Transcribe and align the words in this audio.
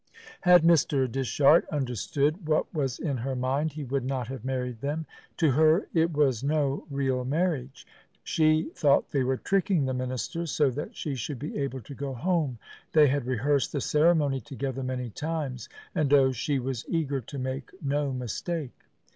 Had 0.41 0.63
Mr. 0.63 1.07
Dishart 1.07 1.69
understood 1.69 2.47
what 2.47 2.73
was 2.73 2.97
in 2.97 3.17
her 3.17 3.35
mind 3.35 3.73
he 3.73 3.83
would 3.83 4.03
not 4.03 4.29
have 4.29 4.43
married 4.43 4.81
them. 4.81 5.05
To 5.37 5.51
her 5.51 5.87
it 5.93 6.11
was 6.11 6.43
no 6.43 6.87
real 6.89 7.23
marriage; 7.23 7.85
she 8.23 8.71
thought 8.73 9.11
they 9.11 9.23
were 9.23 9.37
tricking 9.37 9.85
the 9.85 9.93
minister, 9.93 10.47
so 10.47 10.71
that 10.71 10.95
she 10.95 11.13
should 11.13 11.37
be 11.37 11.55
able 11.55 11.81
to 11.81 11.93
go 11.93 12.15
home. 12.15 12.57
They 12.93 13.09
had 13.09 13.27
rehearsed 13.27 13.73
the 13.73 13.79
ceremony 13.79 14.39
together 14.41 14.81
many 14.81 15.11
times, 15.11 15.69
and 15.93 16.11
oh, 16.11 16.31
she 16.31 16.57
was 16.57 16.83
eager 16.89 17.21
to 17.21 17.37
make 17.37 17.69
no 17.79 18.11
mistake. 18.11 18.73